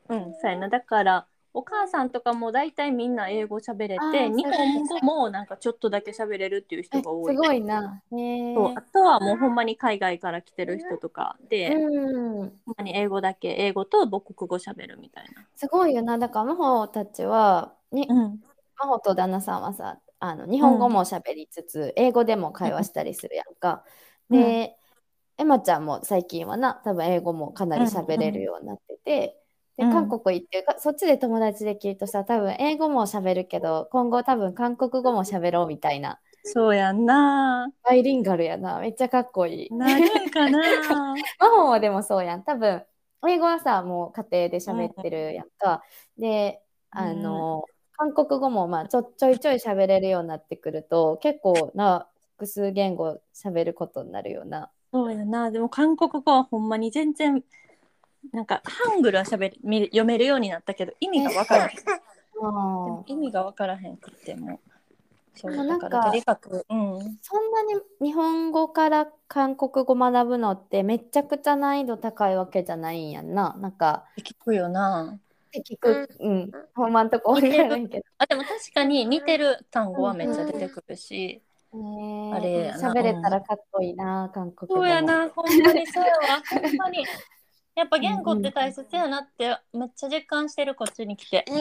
[0.09, 0.69] うん、そうやな。
[0.69, 7.33] だから、お母さんとかも大体みんな英語喋れあーて、日本語もなんかちょっとだけ喋れるっていうえ人が多い。
[7.33, 8.01] すごいな。
[8.11, 8.55] へえ。
[8.55, 12.61] そうあとはもうほんまに海外から来てる人とかで、うん。
[12.65, 15.47] ほんまに英語だけ、英語と母国語喋るみたいな。
[15.55, 16.17] すごいよな。
[16.17, 18.41] だから、真帆たちは、にうん。
[18.77, 23.85] 真帆と旦那さんはさ、あの日本語も喋りつつ、英語でも会話したりするやんか。
[24.29, 24.77] うんで、
[25.37, 29.44] エマちゃんも最近はな、多分英語もかなり喋れるようになってて、うん
[29.77, 37.67] で、韓国行って、かそっちで友達できるとさ、多分英語も喋るけど、今後多分韓国語も喋ろうみたいなそうやんな。
[37.83, 38.79] バイリンガルやな。
[38.79, 39.73] めっちゃかっこいい。
[39.73, 40.59] なるんかな。
[41.39, 42.43] マホはでもそうやん。
[42.43, 42.83] 多分、
[43.27, 45.81] 英語はさ、もう家庭で喋ってるやんか。
[46.17, 46.61] で、
[46.91, 54.69] あの、韓国語もまあちょちょいちょい喋れるようになってくると、結構な複数言語喋ることになるよな。
[54.93, 55.49] そうやな。
[55.49, 57.43] でも韓国語はほんまに全然、
[58.31, 61.75] なんかハングルは喋る見る読めるようになったけど、意味がわからへん。
[61.75, 61.83] で
[62.41, 64.59] も意味がわからへんくっても。
[65.35, 67.17] そうだからとにかく、うん。
[67.21, 73.55] そんなに日本語から韓国語学ぶのってめちゃくちゃ難易度高いわけじゃないんやんな。
[73.59, 75.19] なんか、聞くよな。
[75.53, 78.05] 聞く、うん、ほんまんとこわからないけど。
[78.17, 81.41] あ、でも確かに似てる単語はめっちゃ出てくるし。
[81.73, 84.81] ねあれ喋れたらかっこいいな、韓国語も。
[84.83, 86.41] そうやな、ほんまにそうやわ。
[86.49, 87.05] ほんまに。
[87.75, 91.45] やっぱ言語って大切やなってめっちゃ実感してるこっちに来て。
[91.49, 91.53] う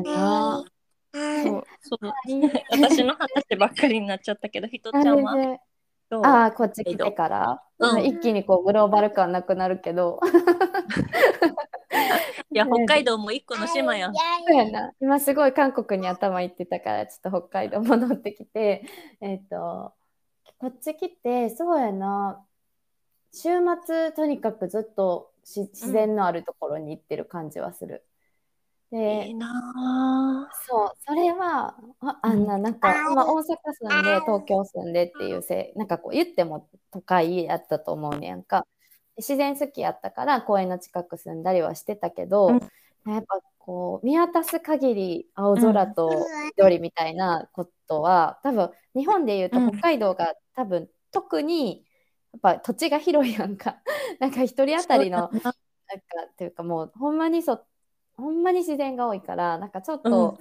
[0.00, 0.04] ん。
[0.04, 1.64] そう。
[1.82, 2.12] そう
[2.70, 5.58] 私の話ばっかりになっちゃったけど、ひとちゃんは？
[6.10, 10.20] あああ、こっち来てから、うん一気にこうグローバル感なくなるけど。
[12.50, 14.14] いや、北海道も一個の島やん。
[14.14, 14.92] そうやな。
[15.00, 18.86] 今すごい韓国に頭行ってたから、ちょっと北海道戻ってきて、
[19.20, 19.92] えっ、と、
[20.58, 22.42] こっち来て、そうやな。
[23.32, 23.48] 週
[23.86, 28.04] 末、とにかくずっとし自然のあるところに行ってる感じはする。
[28.90, 38.66] で、いいなそう、それは、ああんな、なんか、まあ、大阪住んで、東京住んでっていうせい、なんかこう言っても都会やったと思うねやんか。
[39.18, 42.50] 自然好きやったから公園の近く住んだりはしてたけど、
[43.06, 49.70] やっぱこう見渡す限り青空と緑みたいなことは、多分日本でいうとうん。
[49.72, 51.82] 北海道が多分特にや
[52.36, 53.80] っぱ土地が広いやんか。
[54.20, 55.38] なんか一人当たりのな。
[55.38, 55.52] んか
[56.26, 57.64] っていうかもうほんまにそ
[58.16, 60.38] ほんまに自然が多いからなんかちょっと、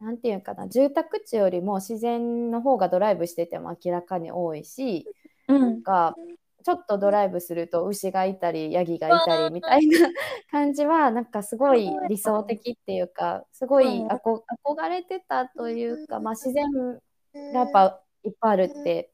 [0.00, 5.06] なんていうかな住宅地よりも自然の方がドライブしてても明らかに多いし
[5.48, 5.60] うん。
[5.60, 6.14] なんか
[6.62, 10.08] ちょっとドライブすると牛がいたりヤギがいたりみたいな
[10.50, 16.70] 感じはなんかすごい理想的っていうかすごいあこ憧れてたというか、まあ、自然
[17.34, 19.10] がやっぱいっぱいあるって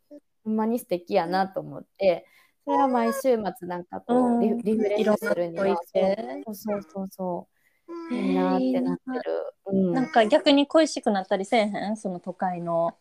[0.47, 2.25] ほんまに素敵やなと思って
[2.65, 7.49] それは毎週末なんかこうリ,、うんリフレッシュするにはうそうそうそ
[8.11, 9.23] ういいなってなってる。
[9.67, 11.97] うんなんか逆に恋しくなったりせえへん？
[11.97, 12.97] その都会の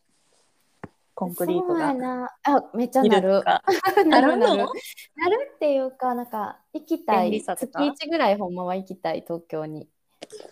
[1.16, 1.94] コンクリートが。
[1.94, 3.42] なあめっちゃなる。
[3.42, 3.64] か。
[4.06, 4.66] なるなる。
[5.56, 7.32] っていうか、なんか行きたい。
[7.32, 9.90] 月さとか？1ぐらいほんまは行きたい、東京に。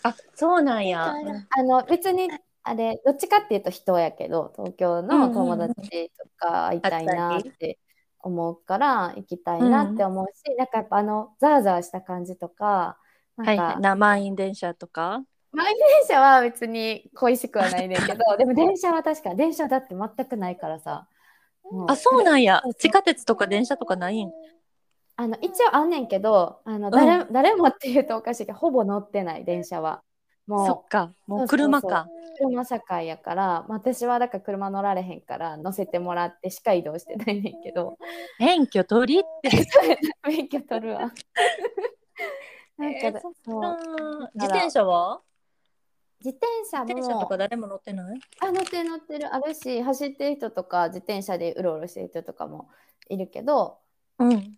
[0.03, 1.13] あ、そうなんや。
[1.49, 2.29] あの別に
[2.63, 7.77] あれ、どっちかっていうと人やけど、東京の友達とか会いたいなって
[8.19, 12.97] 思うから行きたいなって思うし、なんかやっぱあのザーザーした感じとか、
[13.35, 13.81] なんか、はいはい。
[13.81, 15.23] な満員電車とか？
[15.51, 21.07] 満員電車は別に恋しくはないねんけど、 でも電車は確かに電車だって全くないからさ。
[21.87, 22.61] あ、そうなんや。
[22.79, 24.31] 地下鉄とか電車とかないん？
[25.15, 30.01] あの一応あんねんけどあの誰,、誰もっていうとおかしいけどほぼ乗ってない電車は
[30.47, 31.13] そもっか。
[31.27, 32.07] もそうう車か。
[32.09, 37.97] う車社会やから、まあ、私はだから車乗られへんから乗せてもらってしか移動してないねんけど
[38.39, 39.49] 免許取りって。
[40.27, 41.11] 免許取るわ
[42.77, 45.21] なんかだ、そっそうか自転車は？
[46.25, 48.19] 自転車自転車ともか誰も乗ってない？
[48.41, 52.69] あ乗ってる乗ってるあるし走ってる人とか自転車でうろうろしてる人とかも
[53.09, 53.77] いるけど
[54.19, 54.29] うん。
[54.29, 54.55] なんか、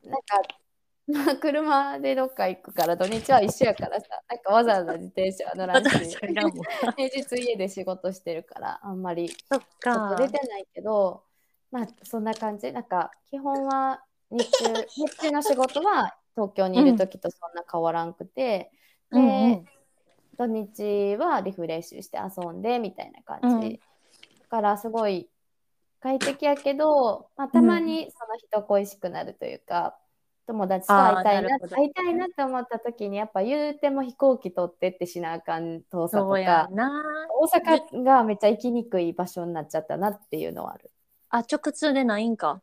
[1.07, 4.07] まあ、車でどっか行くから土日は一緒やからさ。
[4.27, 6.65] なんかわざわざ自転車は乗らんしわざわざいらんもん
[6.97, 9.29] 平日家で仕事してるからあんまり。
[9.29, 9.61] そっ。
[10.17, 11.23] 出てないけど
[11.71, 12.71] まあそんな感じ。
[12.71, 18.71] なんか基本は日中日中の仕事は東京にいる時とそんな変わらんくて、
[19.11, 19.65] で、うんうん。
[20.37, 23.73] 土日はリフレッシュして遊んでみたいな感じ、うん。
[23.73, 23.79] だ
[24.49, 25.29] からすごい
[26.01, 29.97] 快適やけど、まあ、たまにその人恋しくなるというか、
[30.47, 37.03] 友達と会いたいな会いたいなって思った時にやっぱ言うても飛行機取ってってしなあかん遠さとかな。
[37.39, 40.91] 大阪がめっちゃ行きにくい場所になっちゃったなっていうのはある。
[41.29, 42.61] あ、直通でないんか。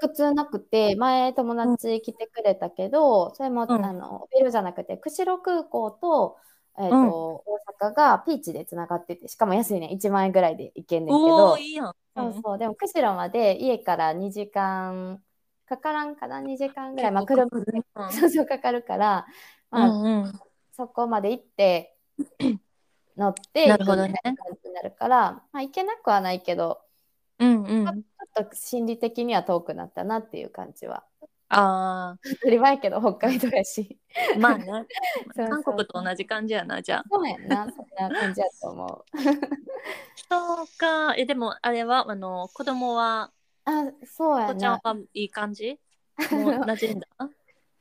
[0.00, 6.36] 普通なくて前友達来てくれたけど、それも、うんあのビルじゃなくて釧路空港と,、
[6.78, 7.44] えーと
[7.80, 11.56] 大阪がピーチでつながっててしかも安いね1万円ぐらいで行けんねんけおど。
[12.16, 15.20] そうそうでも釧路まで家から2時間
[15.66, 18.12] かからんかな？2時間ぐらい、まあ、車うん。
[18.12, 19.26] そうそうかかるから、
[19.70, 20.32] まあうんうん。
[20.72, 21.96] そこまで行って
[23.16, 24.08] 乗ってなるほどね。
[24.08, 26.80] 行くみたいな感じになるから、まあ、行けなくはないけど
[27.38, 28.02] うんうん。
[28.02, 31.04] ちょっと心理的には遠くなったなっていう感じは。
[31.48, 33.98] あ当たり前やけど北海道やし。
[34.34, 34.86] あまあね
[35.36, 37.04] 韓国と同じ感じやなじゃあ。
[37.10, 37.70] そうやんな。
[37.70, 39.04] そんな感じやと思う。
[40.28, 43.30] そうかえでもあれはあの子供は
[43.64, 45.78] あそうやお子ちゃんなはいい感じ？
[46.30, 47.06] もう馴染んだ？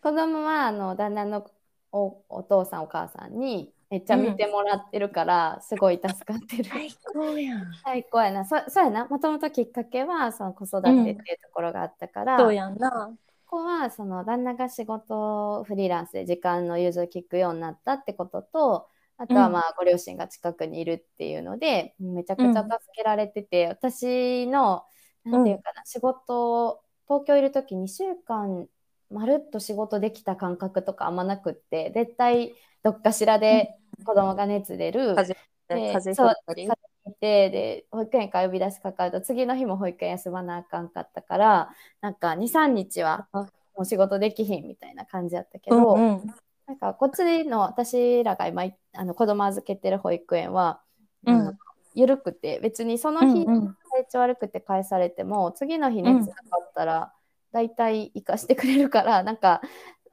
[0.02, 1.46] 子供はあの旦那の
[1.92, 6.64] おお父さんお母さんにめっちゃ見てもらってるから、すごい助かってる。
[6.64, 7.74] 最高やん。
[7.84, 8.44] 最高やな。
[8.44, 9.06] そそうやな。
[9.06, 13.16] もともときっかけはその子育てっていうところがあったから、そうこやんな。
[13.46, 24.86] こはその旦那が仕事をフリーランスで時間の融通を聞くようになったってことと、あとはまあご両親が近くにいるっていうので、めちゃくちゃ助けられてて、私の
[25.26, 28.68] なんていうかな、仕事東京いる時2週間
[29.10, 35.36] まるっと仕事できた感覚とかあんまなくって絶対どっかしらで子供が熱出る、風
[35.68, 36.76] 邪
[37.20, 41.70] てで保育園から呼び出しかかると次の日も保育園休まなあかんかったから
[42.02, 43.48] なんか23日はあ。
[43.76, 46.34] もう仕事できひんみたいな感じやったけど、うんうん。
[46.68, 50.82] なんかこっちの私らが今いあの子供預けてる保育園は、
[51.26, 51.58] うん
[51.96, 53.78] 緩くて別にその日、うんうん。
[53.92, 57.14] 体調悪くて返されても次の日熱なかったら
[57.52, 59.62] 大体生かしてくれるから、なんか、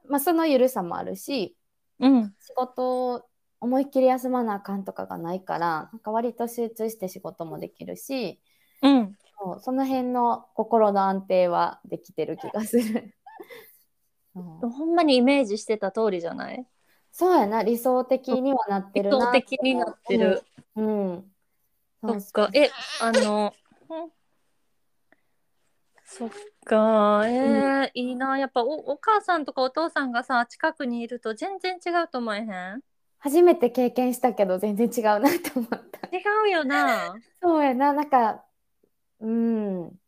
[0.07, 1.57] まあ、その緩さもあるし
[1.99, 2.33] うん。
[2.39, 3.23] 仕事を
[3.59, 8.39] 思いっきり休まなあかんとかがないからなんか割と集中して仕事もできるし
[8.81, 9.15] うん。
[9.43, 13.15] そうその辺の心の安定はできてる気がする。
[14.33, 14.69] そう。
[14.69, 16.65] ほんまにイメージしてた通りじゃない？
[17.11, 20.43] そうやな理想的にはなって理るな想的になってる。
[20.75, 20.85] うん。
[20.85, 21.30] うん
[22.01, 22.49] そっか。
[22.53, 23.53] え、あの、
[23.89, 24.11] ん
[26.05, 26.29] そっ
[26.65, 27.23] か。
[27.27, 28.37] えーいいな。
[28.37, 32.81] やっぱおお母さんとかお父さんがさ、近くにいると全然違うと思えへん？
[33.19, 36.07] 初めて経験したけど全然違うなって思った。
[36.15, 37.13] 違うよな。
[37.41, 38.43] そうやな、なんか、
[39.19, 40.00] うん。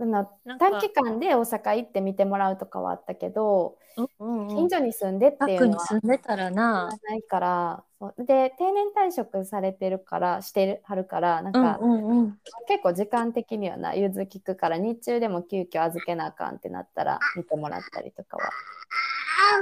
[0.00, 6.88] あのなんか短期間で大阪行って見てもらうとかはあったけど、うんうん近所に住んでっていうのは住んでたらな。
[7.08, 7.84] ないから、
[8.16, 12.38] で定年退職されてるからしてるはるからなんうんか、うんうん。
[12.68, 18.44] 結構時間的にはな融通聞くから日中でも急遽預けなあかんってなったら見てもらったりとかは。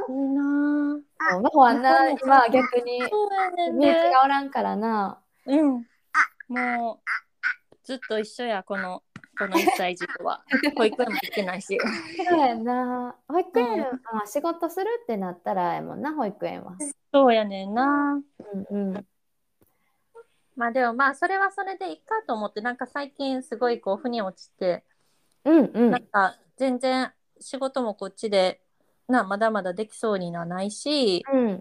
[0.08, 0.42] いいな。
[1.30, 4.10] そう真帆はな今は逆に身内ね。
[4.12, 5.18] がおらんからな。
[5.46, 5.86] うん。
[6.48, 9.02] もう、ずっと一緒や、この、
[9.38, 10.44] この1歳児とは。
[10.76, 11.78] 保育園も行ってないし。
[12.28, 13.14] そうやな。
[13.28, 13.80] 保育園、うん
[14.12, 16.76] まあ仕事するってなったらやもんな保育園は。
[17.12, 18.20] そうやねんな。
[18.70, 19.06] うんうん。
[20.56, 24.84] まあでもまあそれはそれでいいかと思ってなんか最近すごいこう腑に落ちて、
[25.44, 28.62] うんうんなんか全然仕事もこっちで
[29.08, 31.60] なまだまだできそうにはないし、うん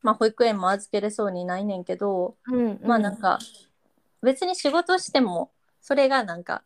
[0.00, 3.38] まあ保育園も預けれそうにないねんけど、うんまあなんか
[4.22, 5.50] 別に仕事しても
[5.82, 6.62] それがなんか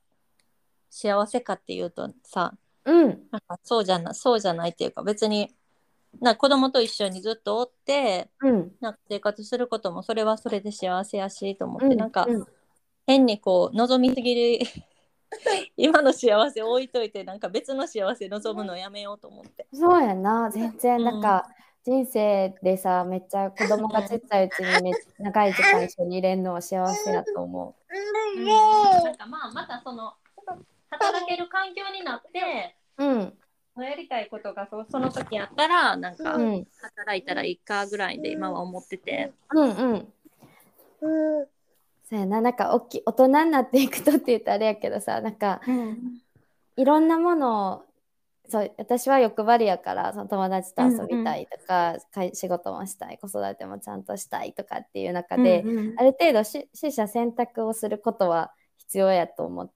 [0.91, 3.09] 幸せかっていうとさうん。
[3.33, 5.51] なんかそうじゃなそうじゃないっていうか別に
[6.21, 8.73] な子供と一緒にずっとおってうん。
[8.81, 11.97] なんか生活することもそれはそれで幸せやしと思って、うん。
[11.97, 12.47] なんかうん。
[13.07, 14.67] 変にこう望みすぎる
[15.77, 19.67] 今の幸せ置いといてなんか別の幸せ望むのやめようと思って。
[19.73, 20.51] そうやな。
[20.51, 21.47] 全然なんか、
[21.87, 27.86] 人生でさめっちゃ子供がちっちゃいうちにめ長い時間一緒にいれんのは幸せやと思う
[28.41, 30.15] んなんかまあまたその
[30.91, 33.05] 働ける環境になってう。
[33.05, 33.33] うん
[33.79, 39.33] やりたいことがそその時やったらなんかうん働いたらいいかぐらいで今は思ってて。
[39.53, 40.09] うんうん。
[42.09, 45.61] そうやななんか大きい大人になっていくとって言ったらあれやけどさなんか
[46.77, 47.86] いろんなものを
[48.49, 55.95] そう私は欲張りやからその友達と遊びたいとか、かい仕事もしたい子育てもちゃんとしたいとかっていう中で、うんうん。
[55.99, 59.71] ある程度し取捨選択をすることは必要やと思う。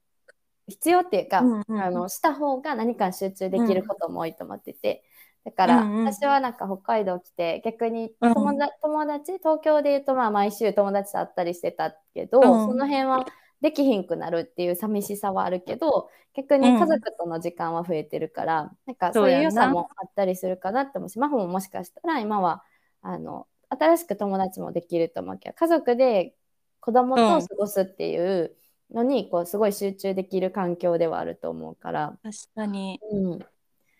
[0.68, 5.02] 必要っていうか、うんうんあのした方が何かに集中できることも多いと思ってて、
[5.44, 6.04] だから、うんうん。
[6.04, 8.34] 私はなんか北海道来て逆にうん。
[8.34, 12.68] 友達,、友達東京で言うとまあ毎週友達と会ったりしてたけど、うん。
[12.68, 13.26] その辺は
[13.60, 22.62] できひんくなるっていう寂しさはあるけど逆に家族との時間は増えてるから、なんかそういう良さもあったりするかなって思うし真帆ももしかしたら今は
[23.02, 26.34] あの新しく友達もできると思うけど家族で
[26.80, 28.56] 子供と過ごすっていう
[28.92, 32.98] のに、こうすごい集中できる環境ではあると思うから、確かに。
[33.12, 33.38] うん、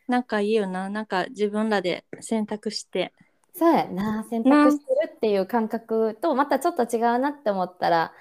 [0.09, 0.88] なんかいいよな。
[0.88, 3.13] なんか自分らで選択して。
[3.54, 4.25] そうやな。
[4.25, 8.13] 選択してるっていう感覚とまたちょっと違うなって思ったら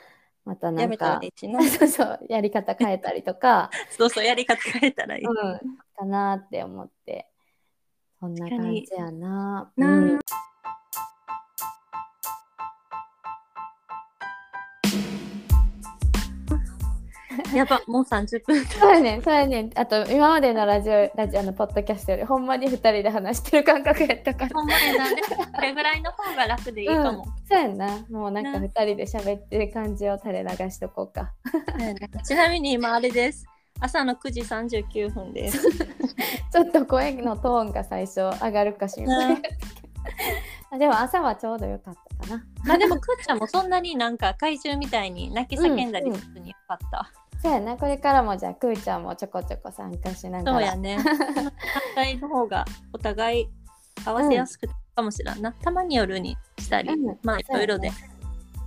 [0.50, 1.22] またなんか。
[1.78, 5.26] そうそうやり方変えたりとか、 そうそうやり方変えたらいい。
[5.26, 5.60] うん、
[5.95, 7.28] かなって思って
[8.20, 9.72] そんな感じやな。
[9.78, 10.20] なうん
[17.54, 19.72] やばもう30分そうやねんそうやねん。
[19.76, 24.52] あと今までのラジオラジオのポッドキャストよりほんまに2人で話してる感覚やったから。
[24.54, 25.12] ほんまやな。
[25.12, 25.22] ね
[25.56, 28.06] これぐらいの方が楽でいいかも、うん、そうやんな。
[28.10, 31.34] もうなんか2人で喋ってる感じを垂れ流しとこうか。
[32.26, 33.46] ちなみに今あれです。
[33.80, 35.62] 朝の9時39分です。
[36.52, 39.42] ちょっと声のトーンが最初上がるかしら、 ね、
[40.78, 42.44] でも朝はちょうどよかったかな。
[42.66, 47.12] まあでもくーちゃんもそんなになんか怪獣みたいに泣き叫んだりせずによかった。
[47.42, 50.58] そうやな、これからもじゃあくーちゃんもちょこちょこ参加しながら。
[50.58, 50.98] そうやね。
[51.38, 51.52] 反
[51.96, 53.50] 対の方がお互い
[54.06, 55.54] 合わせやすくかもしれんな。
[55.54, 57.88] たまに夜にしたり、うんまあいろいろで。
[57.88, 57.94] や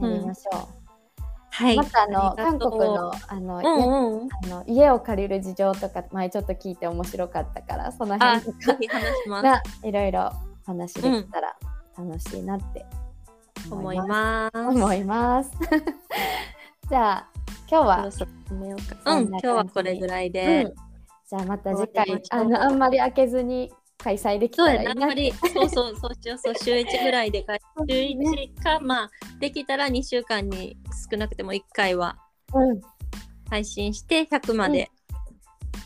[0.00, 0.82] りましょう。
[1.50, 1.76] はい。
[1.76, 4.28] またあの韓国のあの、うんうん。
[4.44, 8.68] あの家を借りる事情とか前ちょっと聞いて面白かったからそのあ、辺と
[9.28, 10.32] か いろいろ
[10.64, 11.54] お話できたら
[11.98, 12.86] 楽しいなって
[13.70, 14.58] 思います。
[14.58, 15.50] 思います。
[16.88, 17.28] じゃあ
[17.70, 18.10] 今日は、
[18.50, 20.74] うん今日はこれぐらいうんで。
[21.28, 27.54] じゃあまた次回あのあんまり開けずに開催できたそうやな、あんらいいなまり、 そうそう、そうしよう、そう、週1ぐらいでか、
[27.88, 30.76] 週1か、まあ、できたら2週間に
[31.10, 32.18] 少なくても1回は
[32.54, 32.80] うん、
[33.48, 34.90] 配信して100まで。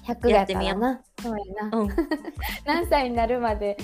[0.05, 1.03] 100やからな。
[1.20, 1.79] そうやな。
[1.79, 1.89] うん、
[2.64, 3.77] 何歳になるまで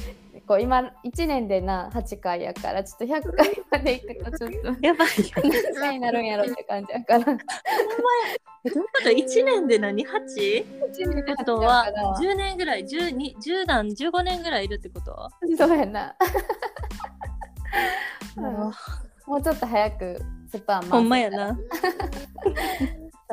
[0.47, 5.09] こう今1年でな8回やからちょっと100回までいくとちょっと やばい。
[5.43, 7.39] 何歳になるんやろって感じやから。
[8.65, 10.11] えどういうこと ?1 年で何？8?
[10.15, 11.87] 1年ってことは
[12.21, 15.29] 10年ぐらい？10, 10段？15年ぐらいいるってこと？
[15.57, 16.15] そうやな。
[19.27, 20.21] もうちょっと早く
[20.51, 21.57] スパンほんまやな。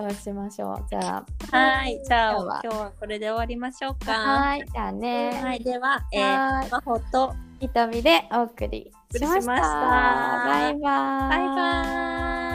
[0.02, 0.86] そうしましょう。
[0.90, 4.06] じゃはい、じゃあ今日はこれで終わりましょうあ。
[4.06, 4.12] か。
[4.12, 4.66] はい。
[4.72, 5.40] じゃあね。
[5.42, 9.28] はい、では、えはー、魔法と瞳でお送りしました。
[9.28, 10.82] お送りしましたバイバイ。
[10.82, 12.49] バイバーイ。